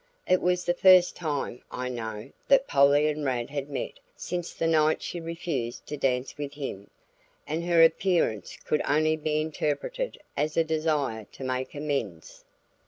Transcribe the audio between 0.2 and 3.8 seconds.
It was the first time, I know, that Polly and Rad had